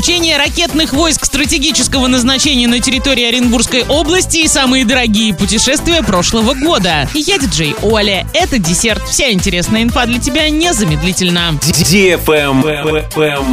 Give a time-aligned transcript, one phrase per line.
[0.00, 7.06] Учения ракетных войск стратегического назначения на территории Оренбургской области и самые дорогие путешествия прошлого года.
[7.12, 8.26] Я диджей Оля.
[8.32, 9.06] Это десерт.
[9.06, 11.52] Вся интересная инфа для тебя незамедлительно.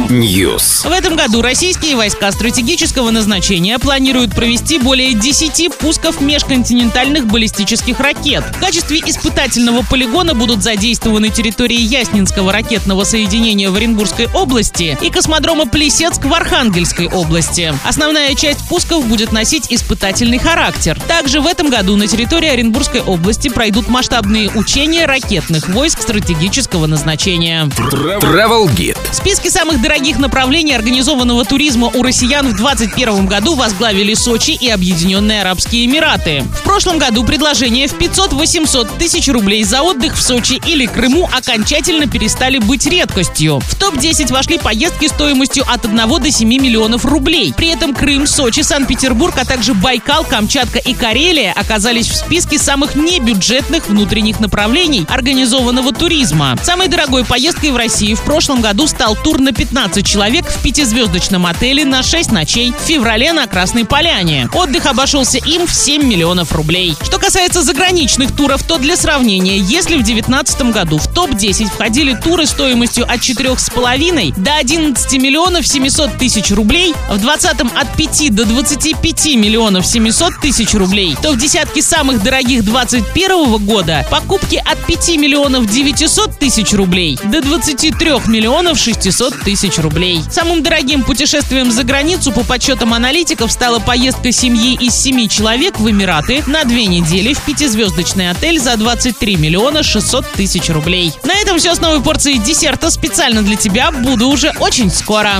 [0.08, 0.88] News.
[0.88, 8.42] В этом году российские войска стратегического назначения планируют провести более 10 пусков межконтинентальных баллистических ракет.
[8.56, 15.66] В качестве испытательного полигона будут задействованы территории Яснинского ракетного соединения в Оренбургской области и космодрома
[15.66, 17.74] Плесецк в Архангельской области.
[17.84, 20.96] Основная часть пусков будет носить испытательный характер.
[21.08, 27.64] Также в этом году на территории Оренбургской области пройдут масштабные учения ракетных войск стратегического назначения.
[27.64, 28.96] Travel Guide.
[29.10, 34.68] В списке самых дорогих направлений организованного туризма у россиян в 2021 году возглавили Сочи и
[34.68, 36.44] Объединенные Арабские Эмираты.
[36.60, 42.06] В прошлом году предложения в 500-800 тысяч рублей за отдых в Сочи или Крыму окончательно
[42.06, 43.58] перестали быть редкостью.
[43.58, 47.54] В топ-10 вошли поездки стоимостью от 1 до 7 миллионов рублей.
[47.56, 52.94] При этом Крым, Сочи, Санкт-Петербург, а также Байкал, Камчатка и Карелия оказались в списке самых
[52.94, 56.56] небюджетных внутренних направлений организованного туризма.
[56.62, 61.46] Самой дорогой поездкой в России в прошлом году стал тур на 15 человек в пятизвездочном
[61.46, 64.48] отеле на 6 ночей в феврале на Красной Поляне.
[64.52, 66.96] Отдых обошелся им в 7 миллионов рублей.
[67.02, 72.46] Что касается заграничных туров, то для сравнения, если в 2019 году в топ-10 входили туры
[72.46, 79.26] стоимостью от 4,5 до 11 миллионов 700 тысяч рублей, в 2020 от 5 до 25
[79.36, 85.66] миллионов 700 тысяч рублей, то в десятке самых дорогих 2021 года покупки от 5 миллионов
[85.66, 90.22] 900 тысяч рублей до 23 миллионов 600 тысяч рублей.
[90.30, 95.88] Самым дорогим путешествием за границу по подсчетам аналитиков стала поездка семьи из 7 человек в
[95.88, 101.12] Эмираты на две недели в пятизвездочный отель за 23 миллиона 600 тысяч рублей.
[101.24, 103.90] На этом все с новой порцией десерта специально для тебя.
[103.90, 105.32] Буду уже очень скоро.